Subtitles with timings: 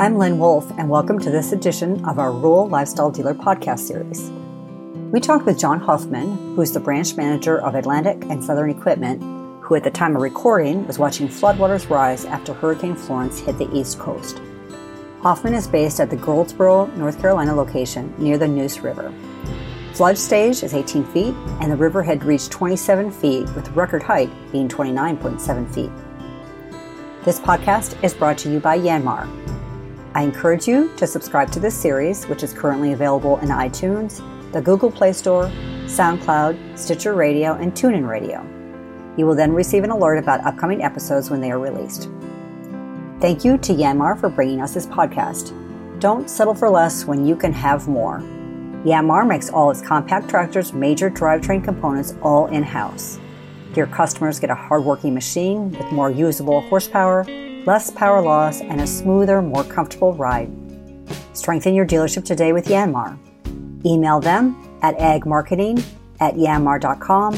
[0.00, 4.30] I'm Lynn Woolf, and welcome to this edition of our Rural Lifestyle Dealer podcast series.
[5.12, 9.22] We talked with John Hoffmann, who is the branch manager of Atlantic and Southern Equipment,
[9.62, 13.70] who at the time of recording was watching floodwaters rise after Hurricane Florence hit the
[13.76, 14.40] East Coast.
[15.20, 19.12] Hoffmann is based at the Goldsboro, North Carolina location near the Neuse River.
[19.92, 24.30] Flood stage is 18 feet, and the river had reached 27 feet, with record height
[24.50, 25.92] being 29.7 feet.
[27.22, 29.59] This podcast is brought to you by Yanmar.
[30.12, 34.60] I encourage you to subscribe to this series, which is currently available in iTunes, the
[34.60, 35.44] Google Play Store,
[35.84, 38.44] SoundCloud, Stitcher Radio, and TuneIn Radio.
[39.16, 42.08] You will then receive an alert about upcoming episodes when they are released.
[43.20, 45.54] Thank you to Yanmar for bringing us this podcast.
[46.00, 48.18] Don't settle for less when you can have more.
[48.84, 53.20] Yanmar makes all its compact tractors' major drivetrain components all in house.
[53.76, 57.24] Your customers get a hardworking machine with more usable horsepower,
[57.66, 60.50] less power loss, and a smoother, more comfortable ride.
[61.32, 63.18] Strengthen your dealership today with Yanmar.
[63.84, 65.82] Email them at agmarketing
[66.20, 67.36] at yanmar.com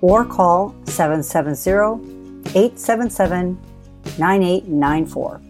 [0.00, 3.58] or call 770 877
[4.18, 5.40] 9894.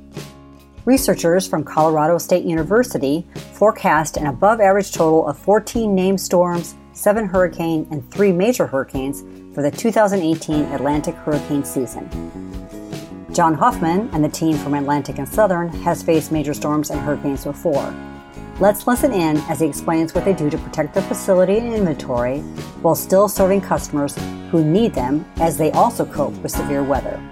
[0.84, 7.26] Researchers from Colorado State University forecast an above average total of 14 named storms, 7
[7.26, 9.22] hurricane, and 3 major hurricanes
[9.54, 12.08] for the 2018 Atlantic hurricane season.
[13.38, 17.44] John Hoffmann and the team from Atlantic and Southern has faced major storms and hurricanes
[17.44, 17.94] before.
[18.58, 22.40] Let's listen in as he explains what they do to protect their facility and inventory
[22.82, 24.18] while still serving customers
[24.50, 27.22] who need them as they also cope with severe weather.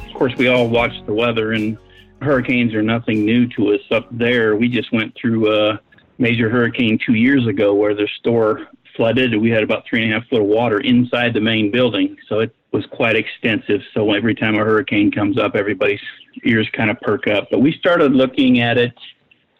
[0.00, 1.78] Of course, we all watch the weather and
[2.20, 4.54] hurricanes are nothing new to us up there.
[4.54, 5.80] We just went through a
[6.22, 9.36] major hurricane two years ago where the store flooded.
[9.36, 12.16] We had about three and a half foot of water inside the main building.
[12.28, 13.80] So it was quite extensive.
[13.92, 16.00] So every time a hurricane comes up, everybody's
[16.44, 17.48] ears kind of perk up.
[17.50, 18.94] But we started looking at it,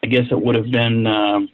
[0.03, 1.49] I guess it would have been, um,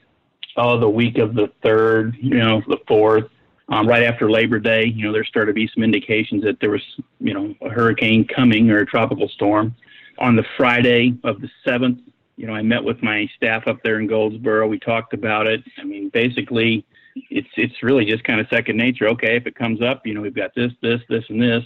[0.57, 3.25] oh, the week of the third, you know, the fourth.
[3.71, 6.71] Um, right after Labor Day, you know, there started to be some indications that there
[6.71, 6.83] was,
[7.21, 9.75] you know, a hurricane coming or a tropical storm
[10.19, 12.01] on the Friday of the 7th,
[12.39, 14.69] you know, I met with my staff up there in Goldsboro.
[14.69, 15.61] We talked about it.
[15.77, 16.87] I mean, basically,
[17.31, 19.09] it's it's really just kind of second nature.
[19.09, 21.65] Okay, if it comes up, you know, we've got this, this, this, and this.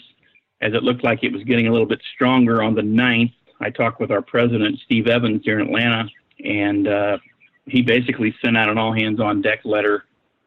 [0.62, 3.69] As it looked like it was getting a little bit stronger on the 9th, I
[3.69, 6.09] talked with our president, Steve Evans, here in Atlanta,
[6.43, 7.19] and uh,
[7.66, 10.04] he basically sent out an all hands on deck letter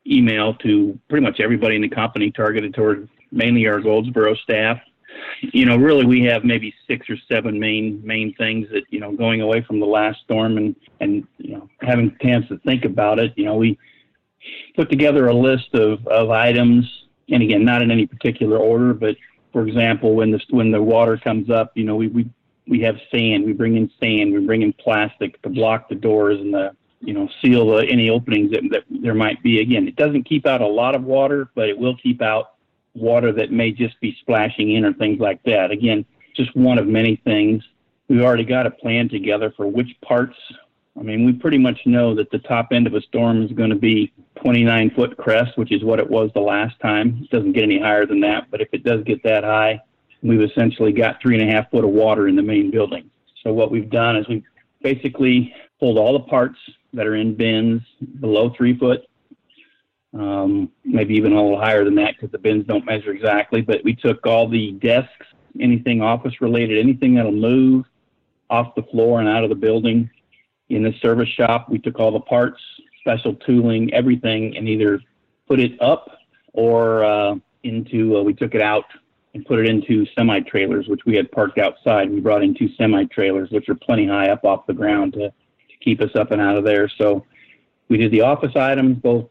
[0.08, 4.80] email to pretty much everybody in the company, targeted toward mainly our Goldsboro staff
[5.42, 9.12] you know, really we have maybe six or seven main main things that you know
[9.16, 12.86] going away from the last storm and and you know having a chance to think
[12.86, 13.34] about it.
[13.36, 13.78] You know, we
[14.76, 16.86] put together a list of of items,
[17.30, 19.16] and again, not in any particular order, but
[19.52, 22.30] for example, when the when the water comes up, you know, we we
[22.68, 23.46] we have sand.
[23.46, 24.34] We bring in sand.
[24.34, 28.10] We bring in plastic to block the doors and the you know seal the, any
[28.10, 29.62] openings that, that there might be.
[29.62, 32.55] Again, it doesn't keep out a lot of water, but it will keep out
[32.96, 35.72] water that may just be splashing in or things like that.
[35.72, 37.64] Again, just one of many things.
[38.08, 40.38] We've already got a plan together for which parts.
[40.98, 43.70] I mean, we pretty much know that the top end of a storm is going
[43.70, 47.20] to be 29 foot crest, which is what it was the last time.
[47.24, 49.82] It doesn't get any higher than that, but if it does get that high,
[50.22, 53.10] we've essentially got three and a half foot of water in the main building.
[53.44, 54.44] So what we've done is we've
[54.82, 56.58] basically pulled all the parts
[56.94, 57.82] that are in bins
[58.20, 59.06] below three foot
[60.18, 63.62] um, maybe even a little higher than that because the bins don't measure exactly.
[63.62, 65.28] But we took all the desks,
[65.60, 67.86] anything office related, anything that'll move
[68.50, 70.10] off the floor and out of the building.
[70.70, 72.62] In the service shop, we took all the parts,
[73.02, 75.02] special tooling, everything, and either
[75.48, 76.10] put it up
[76.54, 78.86] or uh, into, uh, we took it out
[79.34, 82.10] and put it into semi trailers, which we had parked outside.
[82.10, 85.30] We brought in two semi trailers, which are plenty high up off the ground to,
[85.30, 86.90] to keep us up and out of there.
[86.98, 87.26] So
[87.90, 89.28] we did the office items, both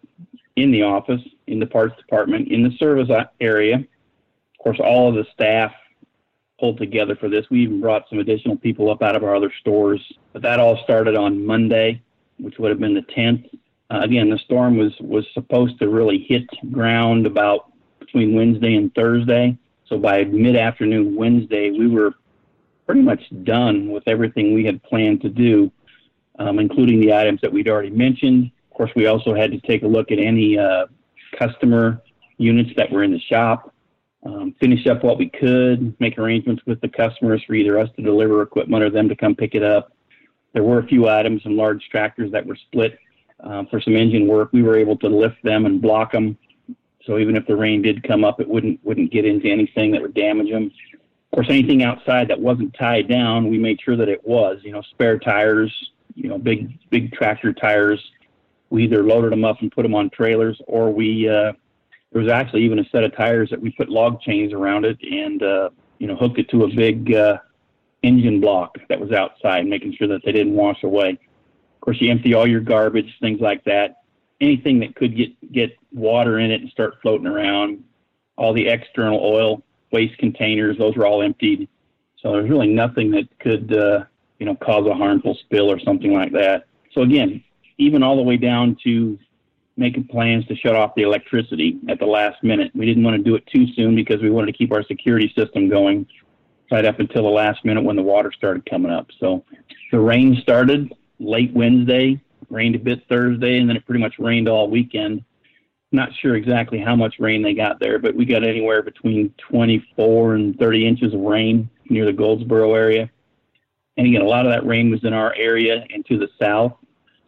[0.57, 3.09] in the office, in the parts department, in the service
[3.41, 3.77] area.
[3.77, 5.73] Of course, all of the staff
[6.59, 7.47] pulled together for this.
[7.51, 10.01] We even brought some additional people up out of our other stores.
[10.33, 12.03] But that all started on Monday,
[12.39, 13.49] which would have been the 10th.
[13.91, 18.95] Uh, again, the storm was was supposed to really hit ground about between Wednesday and
[18.95, 19.57] Thursday.
[19.87, 22.15] So by mid-afternoon Wednesday, we were
[22.87, 25.71] pretty much done with everything we had planned to do,
[26.39, 28.51] um, including the items that we'd already mentioned.
[28.75, 30.87] Of course, we also had to take a look at any uh,
[31.39, 32.03] customer
[32.39, 33.73] units that were in the shop,
[34.27, 38.03] um, finish up what we could, make arrangements with the customers for either us to
[38.03, 39.93] deliver equipment or them to come pick it up.
[40.55, 42.99] There were a few items and large tractors that were split
[43.39, 44.51] uh, for some engine work.
[44.53, 46.37] We were able to lift them and block them
[47.07, 50.03] So even if the rain did come up, it wouldn't wouldn't get into anything that
[50.03, 50.73] would damage them.
[51.33, 54.59] Of course, anything outside that wasn't tied down, we made sure that it was.
[54.63, 55.73] You know, spare tires,
[56.15, 58.01] you know, big big tractor tires.
[58.75, 61.53] We either loaded them up and put them on trailers, or we uh,
[62.13, 64.99] there was actually even a set of tires that we put log chains around it
[65.03, 67.39] and uh, you know hooked it to a big uh,
[68.03, 71.11] engine block that was outside, making sure that they didn't wash away.
[71.11, 73.99] Of course, you empty all your garbage, things like that
[74.41, 77.83] anything that could get get water in it and start floating around.
[78.37, 79.63] All the external oil
[79.93, 81.69] waste containers, those were all emptied.
[82.21, 84.05] So there's really nothing that could uh,
[84.39, 86.67] you know cause a harmful spill or something like that.
[86.93, 87.43] So again,
[87.79, 89.19] even all the way down to
[89.77, 92.71] making plans to shut off the electricity at the last minute.
[92.75, 95.33] We didn't want to do it too soon because we wanted to keep our security
[95.37, 96.07] system going
[96.71, 99.09] right up until the last minute when the water started coming up.
[99.19, 99.45] So
[99.91, 104.49] the rain started late Wednesday rained a bit Thursday, and then it pretty much rained
[104.49, 105.25] all weekend.
[105.93, 110.35] Not sure exactly how much rain they got there, but we got anywhere between 24
[110.35, 113.11] and 30 inches of rain near the Goldsboro area.
[113.97, 116.77] And again, a lot of that rain was in our area and to the south.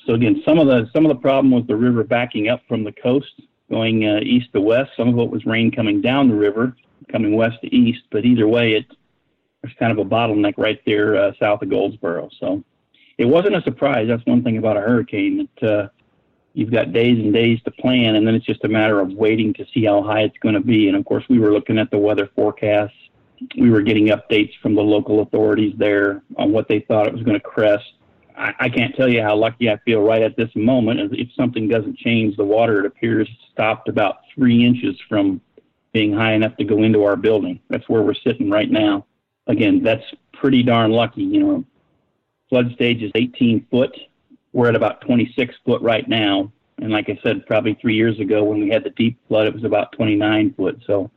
[0.07, 2.85] So again, some of the some of the problem was the river backing up from
[2.85, 3.33] the coast,
[3.71, 4.93] going uh, east to west.
[4.97, 6.77] Some of it was rain coming down the river,
[7.11, 8.03] coming west to east.
[8.11, 8.87] But either way, it
[9.75, 12.29] kind of a bottleneck right there uh, south of Goldsboro.
[12.39, 12.63] So
[13.19, 14.07] it wasn't a surprise.
[14.09, 15.89] That's one thing about a hurricane that uh,
[16.55, 19.53] you've got days and days to plan, and then it's just a matter of waiting
[19.55, 20.89] to see how high it's going to be.
[20.89, 22.95] And of course, we were looking at the weather forecasts.
[23.59, 27.23] We were getting updates from the local authorities there on what they thought it was
[27.23, 27.85] going to crest.
[28.37, 31.13] I, I can't tell you how lucky I feel right at this moment.
[31.13, 35.41] If something doesn't change, the water it appears stopped about three inches from
[35.93, 37.61] being high enough to go into our building.
[37.69, 39.07] That's where we're sitting right now.
[39.47, 41.23] Again, that's pretty darn lucky.
[41.23, 41.65] You know,
[42.49, 43.97] Flood stage is 18 foot.
[44.53, 46.53] We're at about 26 foot right now.
[46.79, 49.55] And like I said, probably three years ago when we had the deep flood, it
[49.55, 50.83] was about 29 foot.
[50.87, 51.11] So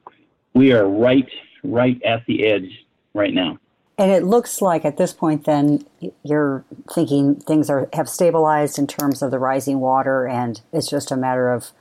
[0.54, 1.30] we are right,
[1.64, 3.60] right at the edge right now.
[4.00, 5.86] And it looks like at this point, then
[6.24, 11.12] you're thinking things are have stabilized in terms of the rising water, and it's just
[11.12, 11.72] a matter of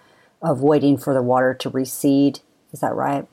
[0.43, 2.41] of waiting for the water to recede.
[2.73, 3.25] Is that right?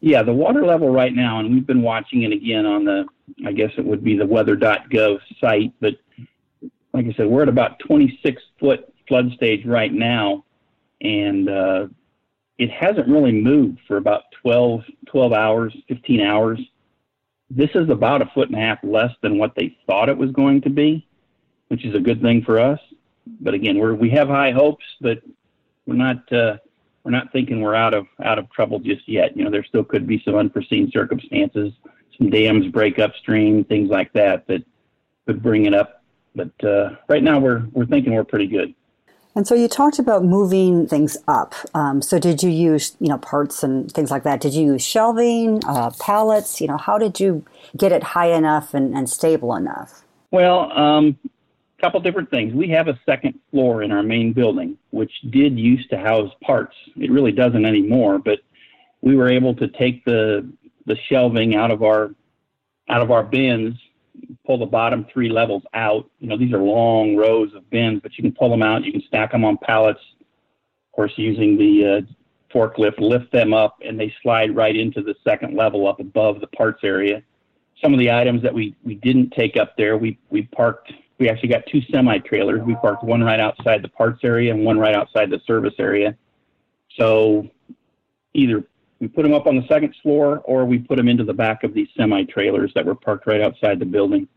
[0.00, 3.04] Yeah, the water level right now, and we've been watching it again on the,
[3.46, 5.94] I guess it would be the weather.gov site, but
[6.92, 10.44] like I said, we're at about 26 foot flood stage right now,
[11.00, 11.86] and uh,
[12.58, 16.60] it hasn't really moved for about 12, 12 hours, 15 hours.
[17.50, 20.30] This is about a foot and a half less than what they thought it was
[20.32, 21.06] going to be,
[21.68, 22.80] which is a good thing for us.
[23.40, 25.22] But again, we're, we have high hopes, but
[25.86, 26.30] we're not.
[26.32, 26.58] Uh,
[27.04, 29.34] we're not thinking we're out of out of trouble just yet.
[29.34, 31.72] You know, there still could be some unforeseen circumstances,
[32.18, 34.62] some dams break upstream, things like that that
[35.26, 36.02] could bring it up.
[36.34, 38.74] But uh, right now, we're we're thinking we're pretty good.
[39.34, 41.54] And so you talked about moving things up.
[41.74, 44.40] Um, so did you use you know parts and things like that?
[44.40, 46.60] Did you use shelving, uh, pallets?
[46.60, 47.44] You know, how did you
[47.76, 50.02] get it high enough and, and stable enough?
[50.30, 51.18] Well, um,
[51.78, 52.52] a couple different things.
[52.52, 56.74] We have a second floor in our main building, which did used to house parts.
[56.96, 58.40] It really doesn't anymore, but
[59.00, 60.50] we were able to take the
[60.86, 62.10] the shelving out of our
[62.88, 63.74] out of our bins,
[64.46, 66.08] pull the bottom three levels out.
[66.18, 68.84] You know, these are long rows of bins, but you can pull them out.
[68.84, 70.00] You can stack them on pallets.
[70.20, 75.14] Of course, using the uh, forklift, lift them up, and they slide right into the
[75.22, 77.22] second level up above the parts area.
[77.82, 81.28] Some of the items that we, we didn't take up there, we, we parked we
[81.28, 82.62] actually got two semi trailers.
[82.62, 86.16] We parked one right outside the parts area and one right outside the service area.
[86.98, 87.48] So
[88.34, 88.64] either
[89.00, 91.64] we put them up on the second floor or we put them into the back
[91.64, 94.28] of these semi trailers that were parked right outside the building.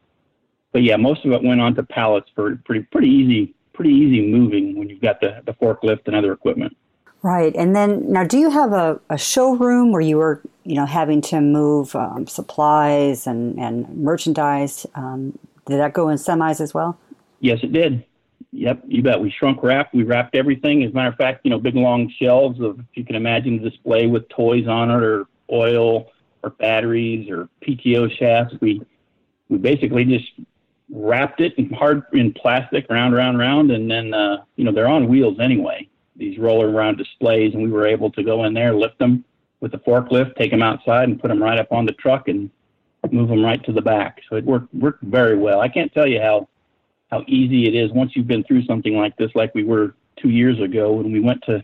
[0.72, 4.78] But yeah, most of it went onto pallets for pretty pretty easy pretty easy moving
[4.78, 6.76] when you've got the, the forklift and other equipment.
[7.24, 10.88] Right, and then now, do you have a, a showroom where you were, you know,
[10.88, 15.38] having to move um, supplies and and merchandise um,
[15.68, 16.98] did that go in semis as well?
[17.40, 18.04] Yes, it did.
[18.54, 19.20] Yep, you bet.
[19.20, 19.94] We shrunk wrapped.
[19.94, 20.84] We wrapped everything.
[20.84, 23.62] As a matter of fact, you know, big long shelves of, if you can imagine,
[23.62, 26.12] display with toys on it, or oil,
[26.44, 28.54] or batteries, or PTO shafts.
[28.60, 28.82] We
[29.48, 30.32] we basically just
[30.90, 34.88] wrapped it in hard in plastic, round, round, round, and then uh, you know they're
[34.88, 35.88] on wheels anyway.
[36.18, 39.24] These roller around displays, and we were able to go in there, lift them
[39.62, 42.52] with the forklift, take them outside, and put them right up on the truck, and
[43.12, 44.22] move them right to the back.
[44.30, 45.62] So it worked worked very well.
[45.62, 46.50] I can't tell you how
[47.12, 50.30] how easy it is once you've been through something like this, like we were two
[50.30, 51.64] years ago when we went to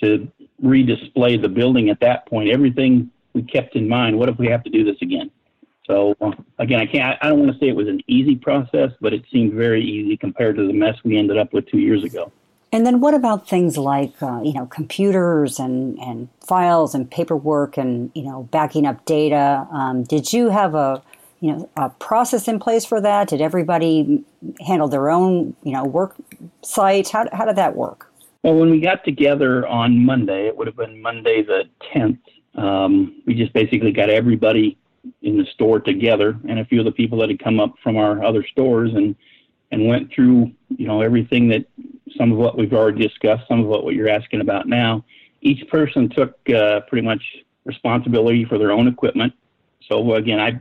[0.00, 0.28] to
[0.62, 1.88] redisplay the building.
[1.88, 4.18] At that point, everything we kept in mind.
[4.18, 5.30] What if we have to do this again?
[5.86, 6.16] So
[6.58, 7.18] again, I can't.
[7.22, 10.16] I don't want to say it was an easy process, but it seemed very easy
[10.16, 12.32] compared to the mess we ended up with two years ago.
[12.74, 17.76] And then what about things like, uh, you know, computers and, and files and paperwork
[17.76, 19.68] and, you know, backing up data?
[19.70, 21.02] Um, did you have a,
[21.42, 23.28] you know, a process in place for that?
[23.28, 24.24] Did everybody
[24.64, 26.14] handle their own, you know, work
[26.62, 27.08] site?
[27.08, 28.08] How, how did that work?
[28.44, 32.18] Well, when we got together on Monday, it would have been Monday the 10th,
[32.54, 34.78] um, we just basically got everybody
[35.22, 37.96] in the store together and a few of the people that had come up from
[37.96, 39.16] our other stores and,
[39.72, 41.64] and went through, you know, everything that
[42.16, 45.04] some of what we've already discussed, some of what, what you're asking about now.
[45.40, 47.22] Each person took uh, pretty much
[47.64, 49.32] responsibility for their own equipment.
[49.88, 50.60] So again, I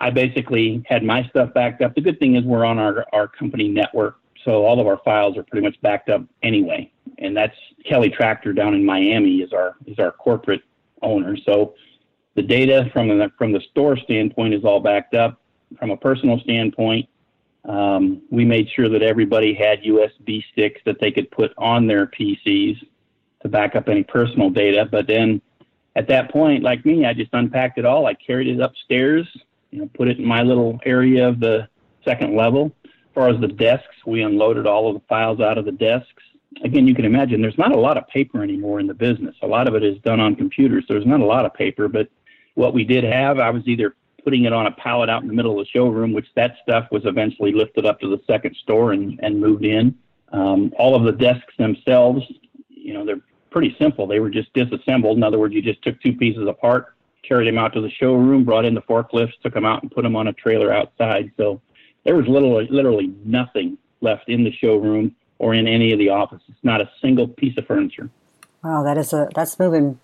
[0.00, 1.94] I basically had my stuff backed up.
[1.94, 5.36] The good thing is we're on our our company network, so all of our files
[5.36, 6.90] are pretty much backed up anyway.
[7.18, 10.62] And that's Kelly Tractor down in Miami is our is our corporate
[11.02, 11.36] owner.
[11.36, 11.74] So
[12.34, 15.40] the data from the from the store standpoint is all backed up.
[15.78, 17.08] From a personal standpoint,
[17.64, 22.06] um, we made sure that everybody had USB sticks that they could put on their
[22.06, 22.86] PCs
[23.42, 24.88] to back up any personal data.
[24.90, 25.42] But then
[25.94, 28.06] at that point, like me, I just unpacked it all.
[28.06, 29.26] I carried it upstairs,
[29.70, 31.68] you know, put it in my little area of the
[32.04, 32.72] second level.
[32.84, 36.22] As far as the desks, we unloaded all of the files out of the desks.
[36.64, 39.34] Again, you can imagine there's not a lot of paper anymore in the business.
[39.42, 40.84] A lot of it is done on computers.
[40.88, 42.08] There's not a lot of paper, but
[42.54, 43.94] what we did have, I was either
[44.24, 46.88] putting it on a pallet out in the middle of the showroom, which that stuff
[46.90, 49.96] was eventually lifted up to the second store and, and moved in.
[50.32, 52.22] Um, all of the desks themselves,
[52.68, 53.20] you know, they're
[53.50, 54.06] pretty simple.
[54.06, 55.16] They were just disassembled.
[55.16, 56.94] In other words, you just took two pieces apart,
[57.28, 60.02] carried them out to the showroom, brought in the forklifts, took them out, and put
[60.02, 61.30] them on a trailer outside.
[61.36, 61.60] So
[62.04, 66.54] there was literally, literally nothing left in the showroom or in any of the offices.
[66.62, 68.10] Not a single piece of furniture.
[68.64, 70.00] Wow, that is a that's moving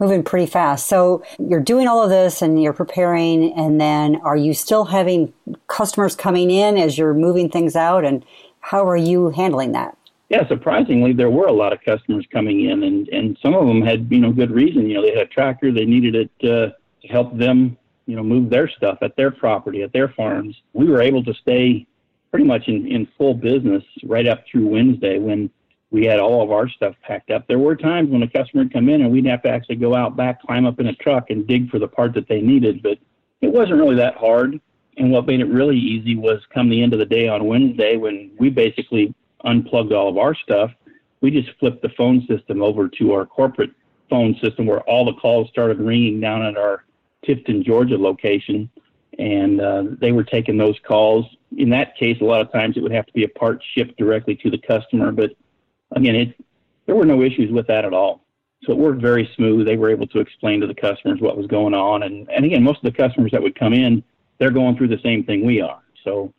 [0.00, 0.88] moving pretty fast.
[0.88, 5.32] So you're doing all of this and you're preparing, and then are you still having
[5.68, 8.04] customers coming in as you're moving things out?
[8.04, 8.24] And
[8.60, 9.96] how are you handling that?
[10.32, 13.82] Yeah, surprisingly, there were a lot of customers coming in, and, and some of them
[13.82, 14.88] had you know good reason.
[14.88, 16.72] You know, they had a tractor, they needed it uh,
[17.02, 20.56] to help them you know move their stuff at their property, at their farms.
[20.72, 21.86] We were able to stay
[22.30, 25.50] pretty much in, in full business right up through Wednesday when
[25.90, 27.46] we had all of our stuff packed up.
[27.46, 29.94] There were times when a customer would come in and we'd have to actually go
[29.94, 32.82] out back, climb up in a truck, and dig for the part that they needed.
[32.82, 32.96] But
[33.42, 34.58] it wasn't really that hard.
[34.96, 37.98] And what made it really easy was come the end of the day on Wednesday
[37.98, 40.70] when we basically unplugged all of our stuff.
[41.20, 43.70] We just flipped the phone system over to our corporate
[44.10, 46.84] phone system where all the calls started ringing down at our
[47.26, 48.68] Tifton, Georgia location.
[49.18, 51.26] And uh, they were taking those calls.
[51.56, 53.98] In that case, a lot of times it would have to be a part shipped
[53.98, 55.32] directly to the customer, but
[55.92, 56.44] again, it,
[56.86, 58.24] there were no issues with that at all.
[58.64, 59.66] So it worked very smooth.
[59.66, 62.04] They were able to explain to the customers what was going on.
[62.04, 64.02] And, and again, most of the customers that would come in,
[64.38, 65.82] they're going through the same thing we are.
[66.04, 66.32] So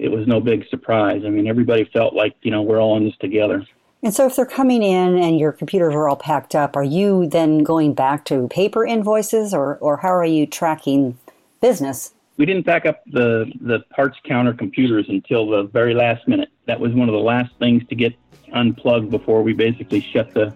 [0.00, 1.22] it was no big surprise.
[1.26, 3.66] I mean, everybody felt like, you know, we're all in this together.
[4.02, 7.26] And so if they're coming in and your computers are all packed up, are you
[7.26, 11.18] then going back to paper invoices or, or how are you tracking
[11.60, 12.14] business?
[12.38, 16.48] We didn't pack up the, the parts counter computers until the very last minute.
[16.64, 18.14] That was one of the last things to get
[18.54, 20.54] unplugged before we basically shut the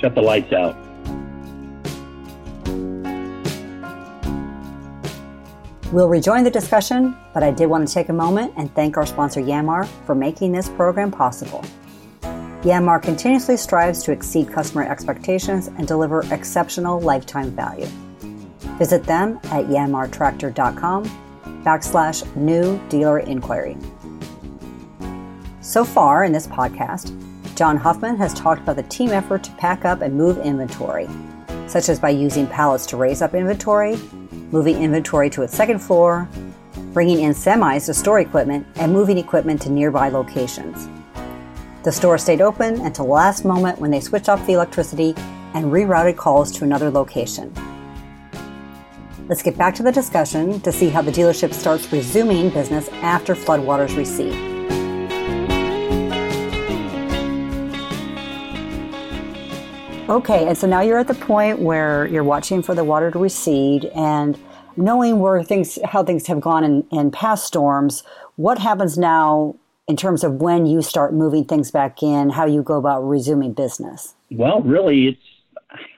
[0.00, 0.76] shut the lights out.
[5.94, 9.06] We'll rejoin the discussion, but I did want to take a moment and thank our
[9.06, 11.64] sponsor Yanmar for making this program possible.
[12.64, 17.86] Yanmar continuously strives to exceed customer expectations and deliver exceptional lifetime value.
[18.76, 21.04] Visit them at yanmartractor.com
[21.62, 23.76] backslash new dealer inquiry.
[25.60, 27.14] So far in this podcast,
[27.54, 31.08] John Hoffmann has talked about the team effort to pack up and move inventory,
[31.68, 33.96] such as by using pallets to raise up inventory,
[34.54, 36.28] moving inventory to its second floor,
[36.92, 40.88] bringing in semis to store equipment, and moving equipment to nearby locations.
[41.82, 45.12] The store stayed open until the last moment when they switched off the electricity
[45.54, 47.52] and rerouted calls to another location.
[49.28, 53.34] Let's get back to the discussion to see how the dealership starts resuming business after
[53.34, 54.53] floodwaters recede.
[60.06, 63.18] Okay, and so now you're at the point where you're watching for the water to
[63.18, 64.38] recede and
[64.76, 68.02] knowing where things, how things have gone in, in past storms.
[68.36, 69.56] What happens now
[69.88, 73.54] in terms of when you start moving things back in, how you go about resuming
[73.54, 74.14] business?
[74.30, 75.22] Well, really, it's,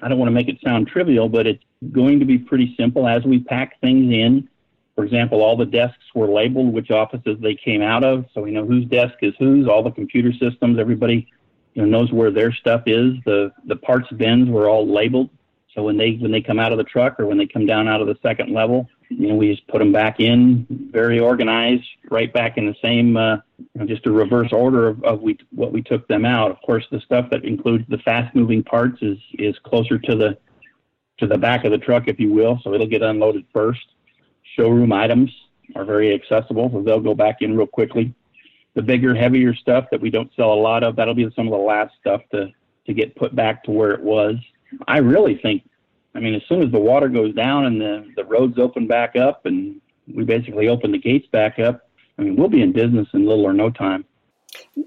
[0.00, 3.08] I don't want to make it sound trivial, but it's going to be pretty simple
[3.08, 4.48] as we pack things in.
[4.94, 8.52] For example, all the desks were labeled which offices they came out of, so we
[8.52, 11.26] know whose desk is whose, all the computer systems, everybody
[11.84, 13.14] knows where their stuff is.
[13.26, 15.28] The the parts bins were all labeled,
[15.76, 17.86] So when they when they come out of the truck or when they come down
[17.86, 21.84] out of the second level, you know, we just put them back in, very organized,
[22.10, 25.38] right back in the same, uh, you know, just a reverse order of, of we,
[25.50, 26.50] what we took them out.
[26.50, 30.38] Of course, the stuff that includes the fast-moving parts is is closer to the
[31.18, 32.58] to the back of the truck, if you will.
[32.64, 33.86] So it'll get unloaded first.
[34.56, 35.30] Showroom items
[35.74, 38.14] are very accessible, so they'll go back in real quickly.
[38.76, 41.52] The bigger, heavier stuff that we don't sell a lot of, that'll be some of
[41.52, 42.52] the last stuff to
[42.86, 44.36] to get put back to where it was.
[44.86, 45.64] I really think
[46.16, 49.16] I mean, as soon as the water goes down and the, the roads open back
[49.16, 49.80] up and
[50.12, 53.44] we basically open the gates back up, I mean, we'll be in business in little
[53.44, 54.06] or no time.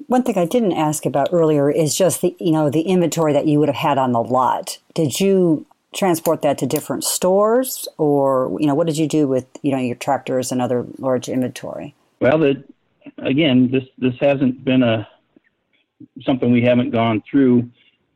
[0.08, 3.46] One thing I didn't ask about earlier is just the you know the inventory that
[3.46, 4.80] you would have had on the lot.
[4.96, 9.46] Did you transport that to different stores, or you know what did you do with
[9.62, 11.94] you know your tractors and other large inventory?
[12.20, 12.64] Well, the,
[13.18, 15.08] again, this this hasn't been a
[16.22, 17.70] something we haven't gone through.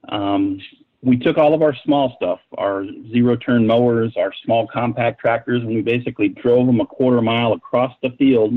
[0.10, 0.60] Um,
[1.02, 5.62] we took all of our small stuff, our zero turn mowers, our small compact tractors,
[5.62, 8.54] and we basically drove them a quarter mile across the field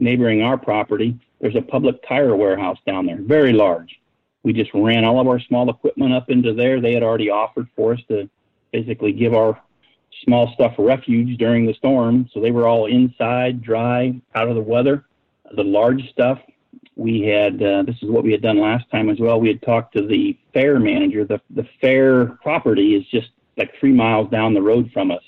[0.00, 1.18] neighboring our property.
[1.40, 4.00] There's a public tire warehouse down there, very large.
[4.42, 6.80] We just ran all of our small equipment up into there.
[6.80, 8.28] They had already offered for us to
[8.72, 9.60] basically give our
[10.24, 12.28] small stuff refuge during the storm.
[12.32, 15.04] So they were all inside, dry, out of the weather.
[15.56, 16.38] The large stuff
[16.98, 19.40] we had uh, this is what we had done last time as well.
[19.40, 21.24] We had talked to the fair manager.
[21.24, 25.22] The the fair property is just like three miles down the road from us.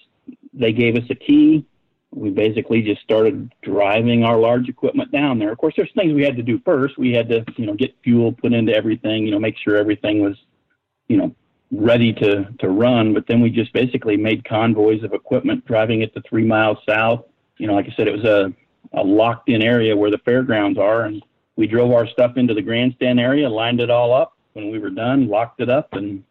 [0.52, 1.64] They gave us a key.
[2.12, 5.52] We basically just started driving our large equipment down there.
[5.52, 6.98] Of course, there's things we had to do first.
[6.98, 9.24] We had to, you know, get fuel put into everything.
[9.24, 10.36] You know, make sure everything was,
[11.06, 11.34] you know,
[11.70, 13.14] ready to to run.
[13.14, 17.26] But then we just basically made convoys of equipment, driving it to three miles south.
[17.58, 18.52] You know, like I said, it was a
[18.92, 21.22] a locked in area where the fairgrounds are, and
[21.56, 24.36] we drove our stuff into the grandstand area, lined it all up.
[24.52, 26.24] When we were done, locked it up, and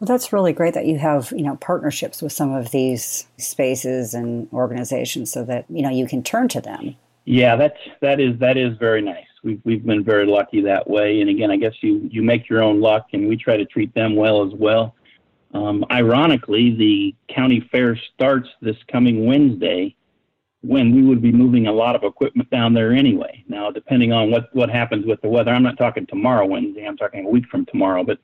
[0.00, 4.14] well, that's really great that you have you know partnerships with some of these spaces
[4.14, 6.96] and organizations, so that you know you can turn to them.
[7.24, 9.26] Yeah, that's that is that is very nice.
[9.42, 11.20] We've we've been very lucky that way.
[11.20, 13.92] And again, I guess you you make your own luck, and we try to treat
[13.94, 14.94] them well as well.
[15.52, 19.94] Um, ironically, the county fair starts this coming Wednesday,
[20.62, 23.44] when we would be moving a lot of equipment down there anyway.
[23.48, 26.96] Now, depending on what, what happens with the weather, I'm not talking tomorrow Wednesday, I'm
[26.96, 28.18] talking a week from tomorrow, but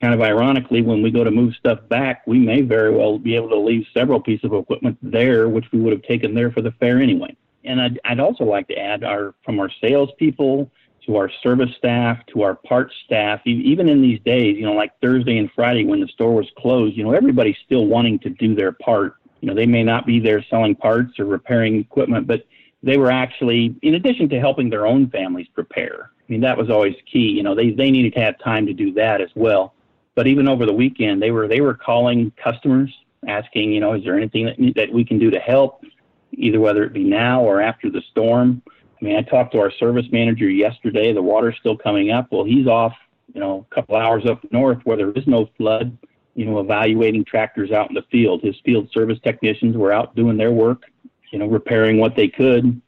[0.00, 3.36] kind of ironically, when we go to move stuff back, we may very well be
[3.36, 6.62] able to leave several pieces of equipment there, which we would have taken there for
[6.62, 7.36] the fair anyway.
[7.64, 10.70] And I'd, I'd also like to add our from our salespeople
[11.08, 14.92] to our service staff to our parts staff, even in these days, you know, like
[15.00, 18.54] Thursday and Friday when the store was closed, you know, everybody's still wanting to do
[18.54, 22.44] their part you know, they may not be there selling parts or repairing equipment, but
[22.82, 26.10] they were actually, in addition to helping their own families prepare.
[26.16, 27.30] I mean, that was always key.
[27.30, 29.74] You know, they, they needed to have time to do that as well.
[30.14, 32.92] But even over the weekend, they were they were calling customers,
[33.28, 35.84] asking, you know, is there anything that that we can do to help,
[36.32, 38.60] either whether it be now or after the storm.
[39.00, 41.12] I mean, I talked to our service manager yesterday.
[41.12, 42.32] The water's still coming up.
[42.32, 42.94] Well, he's off,
[43.32, 45.96] you know, a couple hours up north where there is no flood
[46.38, 48.40] you know, evaluating tractors out in the field.
[48.44, 50.84] His field service technicians were out doing their work,
[51.32, 52.80] you know, repairing what they could.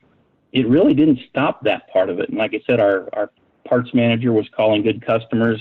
[0.52, 2.28] It really didn't stop that part of it.
[2.28, 3.32] And like I said, our, our
[3.66, 5.60] parts manager was calling good customers,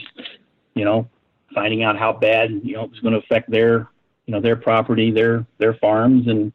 [0.76, 1.10] you know,
[1.52, 3.90] finding out how bad, you know, it was going to affect their,
[4.28, 6.54] you know, their property, their, their farms, and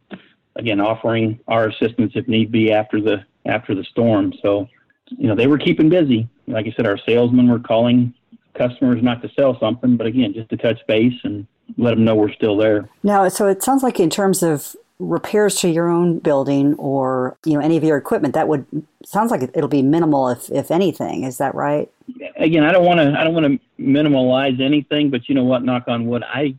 [0.55, 4.33] again, offering our assistance if need be after the, after the storm.
[4.41, 4.69] So,
[5.11, 6.29] you know, they were keeping busy.
[6.47, 8.15] Like I said, our salesmen were calling
[8.55, 11.47] customers not to sell something, but again, just to touch base and
[11.79, 12.89] let them know we're still there.
[13.03, 17.55] Now, so it sounds like in terms of repairs to your own building or you
[17.55, 18.65] know any of your equipment that would
[19.05, 21.25] sounds like it'll be minimal if if anything.
[21.25, 21.91] Is that right?
[22.37, 25.65] Again i don't want to i don't want to minimalize anything but you know what?
[25.65, 26.55] Knock on wood i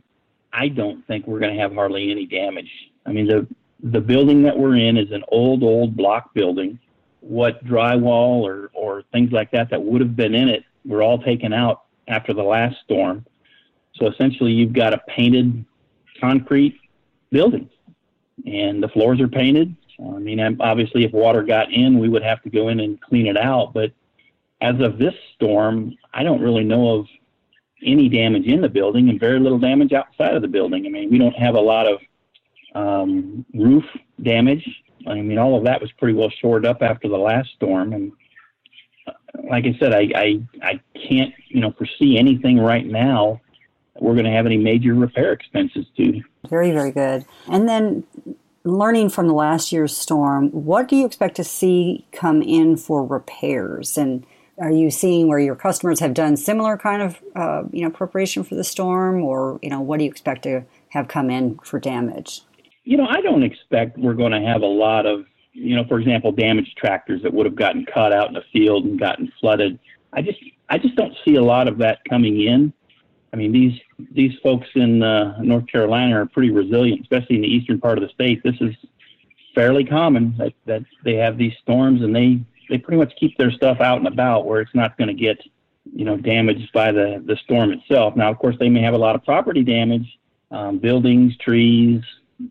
[0.52, 2.70] i don't think we're going to have hardly any damage.
[3.06, 3.46] I mean the
[3.82, 6.78] the building that we're in is an old old block building.
[7.20, 11.18] What drywall or or things like that that would have been in it were all
[11.18, 13.24] taken out after the last storm.
[13.94, 15.64] So essentially, you've got a painted
[16.20, 16.78] concrete
[17.30, 17.68] building,
[18.46, 19.74] and the floors are painted.
[19.98, 23.26] I mean, obviously, if water got in, we would have to go in and clean
[23.26, 23.72] it out.
[23.72, 23.92] But
[24.60, 27.06] as of this storm, I don't really know of
[27.82, 30.86] any damage in the building and very little damage outside of the building.
[30.86, 32.00] I mean, we don't have a lot of
[32.74, 33.84] um, roof
[34.22, 34.66] damage.
[35.06, 38.12] I mean, all of that was pretty well shored up after the last storm, and
[39.50, 43.40] like I said, I, I, I can't, you know, foresee anything right now
[44.00, 46.22] we're going to have any major repair expenses to.
[46.48, 47.24] Very, very good.
[47.48, 48.04] And then
[48.64, 53.04] learning from the last year's storm, what do you expect to see come in for
[53.04, 53.96] repairs?
[53.96, 54.26] And
[54.58, 58.42] are you seeing where your customers have done similar kind of uh, you know preparation
[58.42, 61.78] for the storm, or you know what do you expect to have come in for
[61.78, 62.42] damage?
[62.84, 65.98] You know, I don't expect we're going to have a lot of you know, for
[65.98, 69.78] example, damaged tractors that would have gotten caught out in the field and gotten flooded.
[70.12, 70.38] I just
[70.68, 72.72] I just don't see a lot of that coming in.
[73.32, 73.80] I mean, these
[74.12, 78.02] these folks in uh, North Carolina are pretty resilient, especially in the eastern part of
[78.02, 78.42] the state.
[78.44, 78.74] This is
[79.54, 82.38] fairly common that, that they have these storms and they
[82.68, 85.40] they pretty much keep their stuff out and about where it's not going to get
[85.94, 88.14] you know damaged by the the storm itself.
[88.14, 90.18] Now, of course, they may have a lot of property damage,
[90.50, 92.02] um, buildings, trees,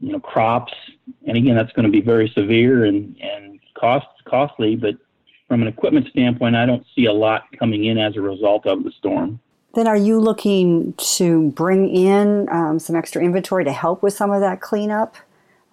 [0.02, 0.74] you know, crops,
[1.28, 4.76] and again, that's going to be very severe and and cost costly.
[4.76, 4.96] But
[5.48, 8.84] from an equipment standpoint, I don't see a lot coming in as a result of
[8.84, 9.40] the storm.
[9.76, 14.32] Then, are you looking to bring in um, some extra inventory to help with some
[14.32, 15.18] of that cleanup,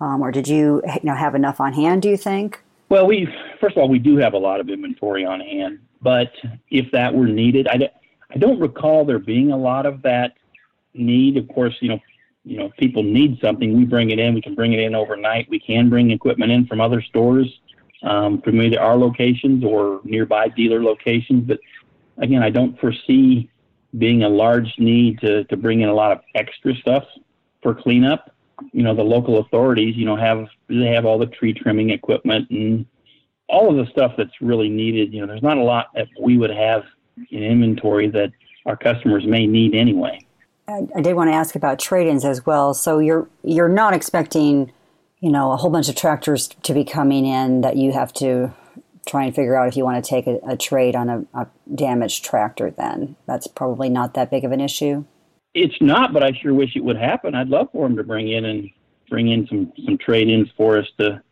[0.01, 2.03] um, or did you, you know, have enough on hand?
[2.03, 2.61] Do you think?
[2.89, 3.27] Well, we
[3.61, 6.33] first of all we do have a lot of inventory on hand, but
[6.71, 7.93] if that were needed, I don't,
[8.35, 10.35] I don't recall there being a lot of that
[10.93, 11.37] need.
[11.37, 12.01] Of course, you know,
[12.45, 14.35] you know, if people need something, we bring it in.
[14.35, 15.49] We can bring it in overnight.
[15.49, 17.47] We can bring equipment in from other stores,
[18.03, 21.47] um, from either our locations or nearby dealer locations.
[21.47, 21.61] But
[22.19, 23.49] again, I don't foresee
[23.99, 27.05] being a large need to, to bring in a lot of extra stuff
[27.63, 28.33] for cleanup
[28.73, 32.49] you know the local authorities you know have they have all the tree trimming equipment
[32.51, 32.87] and
[33.49, 36.39] all of the stuff that's really needed you know there's not a lot that we
[36.39, 36.85] would have
[37.31, 38.31] in inventory that
[38.67, 40.19] our customers may need anyway
[40.69, 44.73] I, I did want to ask about trade-ins as well so you're you're not expecting
[45.21, 48.53] you know a whole bunch of tractors to be coming in that you have to
[49.07, 51.47] try and figure out if you want to take a, a trade on a, a
[51.75, 55.05] damaged tractor then that's probably not that big of an issue
[55.55, 57.35] it's not, but I sure wish it would happen.
[57.35, 58.71] I'd love for them to bring in and
[59.11, 61.23] bring in some some trade ins for us to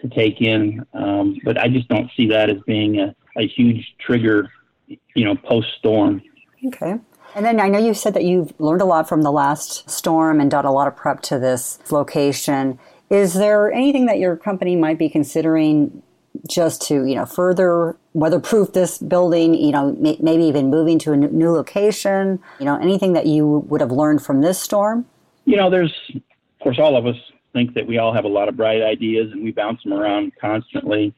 [0.00, 0.84] to take in.
[0.94, 4.50] Um, but I just don't see that as being a, a huge trigger,
[4.86, 6.22] you know, post storm.
[6.66, 6.96] Okay.
[7.34, 10.40] And then I know you said that you've learned a lot from the last storm
[10.40, 12.78] and done a lot of prep to this location.
[13.10, 16.02] Is there anything that your company might be considering
[16.48, 21.12] just to you know further weatherproof this building you know may, maybe even moving to
[21.12, 22.38] a new location?
[22.58, 25.04] You know anything that you would have learned from this storm?
[25.44, 26.22] You know there's of
[26.62, 27.16] course all of us
[27.52, 30.32] think that we all have a lot of bright ideas and we bounce them around
[30.40, 31.14] constantly.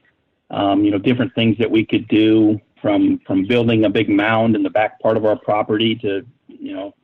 [0.49, 4.55] Um, you know different things that we could do from from building a big mound
[4.55, 6.95] in the back part of our property to you know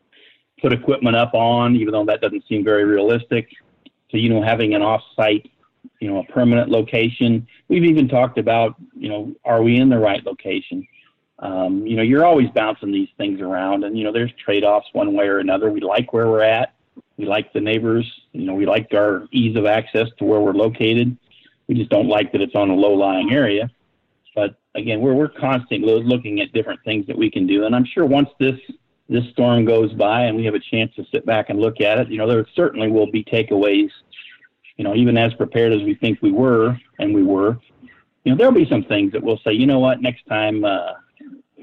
[0.60, 3.48] put equipment up on even though that doesn't seem very realistic
[4.10, 5.50] to you know having an off-site
[6.00, 7.46] you know, a permanent location.
[7.68, 10.86] We've even talked about, you know, are we in the right location?
[11.38, 15.14] Um, you know, you're always bouncing these things around, and you know, there's trade-offs one
[15.14, 15.70] way or another.
[15.70, 16.74] We like where we're at.
[17.16, 18.04] We like the neighbors.
[18.32, 21.16] You know, we like our ease of access to where we're located.
[21.68, 23.70] We just don't like that it's on a low-lying area.
[24.34, 27.84] But again, we're we're constantly looking at different things that we can do, and I'm
[27.84, 28.58] sure once this
[29.08, 31.98] this storm goes by and we have a chance to sit back and look at
[31.98, 33.90] it, you know, there certainly will be takeaways
[34.76, 37.58] you know, even as prepared as we think we were, and we were,
[38.24, 40.94] you know, there'll be some things that we'll say, you know what, next time uh,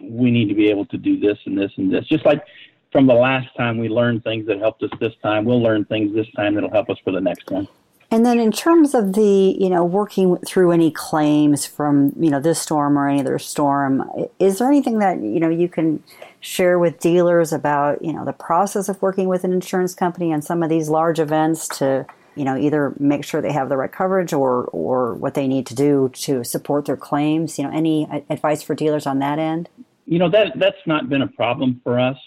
[0.02, 2.06] we need to be able to do this and this and this.
[2.06, 2.44] Just like
[2.92, 6.14] from the last time we learned things that helped us this time, we'll learn things
[6.14, 7.68] this time that'll help us for the next one.
[8.12, 12.40] And then in terms of the, you know, working through any claims from, you know,
[12.40, 16.04] this storm or any other storm, is there anything that, you know, you can
[16.40, 20.42] share with dealers about, you know, the process of working with an insurance company on
[20.42, 22.08] some of these large events to
[22.40, 25.66] you know, either make sure they have the right coverage or, or what they need
[25.66, 27.58] to do to support their claims?
[27.58, 29.68] You know, any advice for dealers on that end?
[30.06, 32.18] You know, that that's not been a problem for us.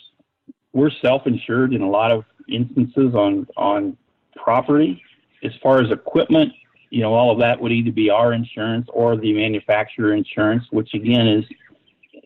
[0.75, 3.97] We're self-insured in a lot of instances on on
[4.37, 5.03] property.
[5.43, 6.53] As far as equipment,
[6.91, 10.95] you know, all of that would either be our insurance or the manufacturer insurance, which
[10.95, 11.45] again is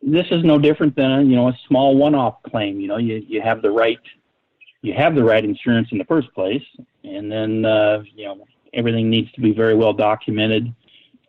[0.02, 2.80] this is no different than a you know a small one-off claim.
[2.80, 3.98] You know, you you have the right
[4.82, 6.62] you have the right insurance in the first place,
[7.04, 10.74] and then uh, you know everything needs to be very well documented.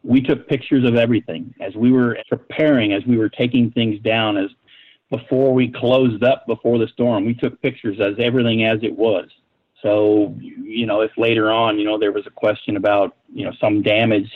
[0.04, 4.38] We took pictures of everything as we were preparing, as we were taking things down,
[4.38, 4.50] as
[5.10, 7.26] before we closed up before the storm.
[7.26, 9.28] We took pictures as everything as it was.
[9.88, 13.54] So you know, if later on you know there was a question about you know
[13.62, 14.30] some damage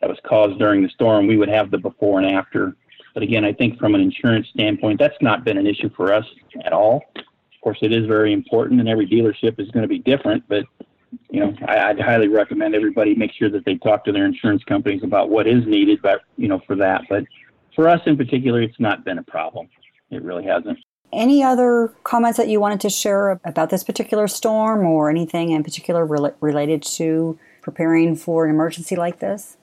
[0.00, 2.76] that was caused during the storm, we would have the before and after.
[3.14, 6.24] But again, I think from an insurance standpoint, that's not been an issue for us
[6.64, 7.04] at all.
[7.16, 10.42] Of course, it is very important, and every dealership is going to be different.
[10.48, 10.64] But
[11.30, 14.64] you know, I, would highly recommend everybody make sure that they talk to their insurance
[14.64, 17.02] companies about what is needed, but you know, for that.
[17.08, 17.22] But
[17.76, 19.68] for us in particular, it's not been a problem.
[20.10, 20.78] It really hasn't.
[21.12, 25.64] Any other comments that you wanted to share about this particular storm, or anything in
[25.64, 26.04] particular
[26.40, 29.56] related to preparing for an emergency like this?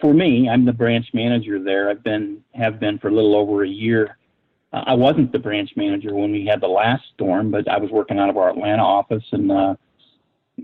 [0.00, 1.90] for me, I'm the branch manager there.
[1.90, 4.16] I've been have been for a little over a year.
[4.72, 7.90] Uh, I wasn't the branch manager when we had the last storm, but I was
[7.90, 9.24] working out of our Atlanta office.
[9.32, 9.76] And uh,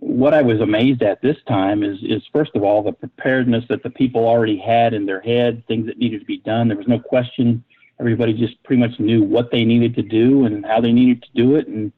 [0.00, 3.82] what I was amazed at this time is is first of all the preparedness that
[3.82, 6.68] the people already had in their head, things that needed to be done.
[6.68, 7.64] There was no question.
[8.00, 11.28] Everybody just pretty much knew what they needed to do and how they needed to
[11.34, 11.92] do it, and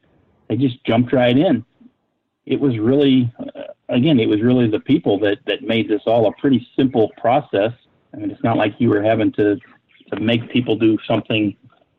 [0.47, 1.65] they just jumped right in.
[2.45, 6.27] It was really uh, again, it was really the people that, that made this all
[6.27, 7.71] a pretty simple process.
[8.13, 9.59] I mean, it's not like you were having to,
[10.11, 11.55] to make people do something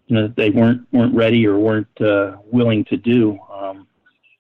[0.07, 3.39] you know, that they weren't weren't ready or weren't uh, willing to do.
[3.53, 3.87] Um,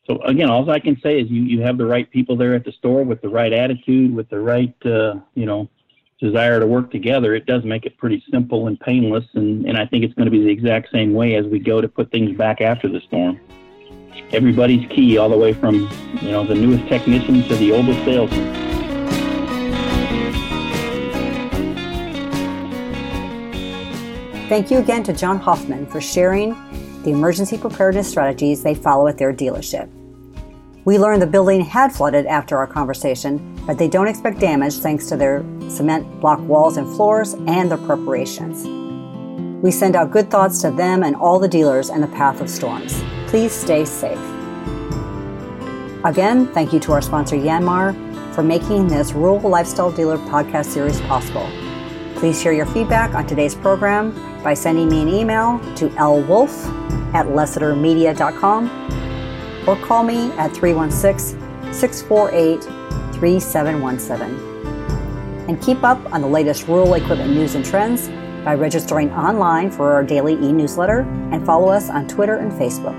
[0.06, 2.64] so again, all I can say is you, you have the right people there at
[2.64, 5.68] the store with the right attitude, with the right uh, you know
[6.20, 7.34] desire to work together.
[7.34, 10.30] It does make it pretty simple and painless, and, and I think it's going to
[10.30, 13.40] be the exact same way as we go to put things back after the storm
[14.32, 15.88] everybody's key, all the way from
[16.22, 18.54] you know the newest technician to the oldest salesman.
[24.48, 26.50] Thank you again to John Hoffmann for sharing
[27.02, 29.90] the emergency preparedness strategies they follow at their dealership.
[30.88, 35.04] We learned the building had flooded after our conversation, but they don't expect damage thanks
[35.08, 38.64] to their cement block walls and floors and their preparations.
[39.62, 42.48] We send out good thoughts to them and all the dealers in the path of
[42.48, 43.04] storms.
[43.26, 44.18] Please stay safe.
[46.06, 47.92] Again, thank you to our sponsor Yanmar
[48.34, 51.46] for making this Rural Lifestyle Dealer podcast series possible.
[52.14, 56.64] Please share your feedback on today's program by sending me an email to lwolf
[57.12, 58.97] at lessitermedia.com
[59.68, 61.38] or call me at 316
[61.74, 62.62] 648
[63.12, 65.48] 3717.
[65.48, 68.08] And keep up on the latest rural equipment news and trends
[68.44, 71.00] by registering online for our daily e newsletter
[71.32, 72.96] and follow us on Twitter and Facebook.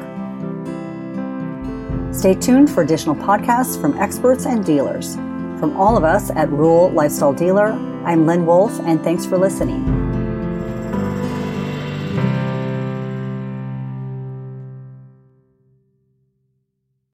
[2.13, 5.15] Stay tuned for additional podcasts from experts and dealers.
[5.59, 7.71] From all of us at Rural Lifestyle Dealer,
[8.05, 10.08] I'm Lynn Woolf, and thanks for listening.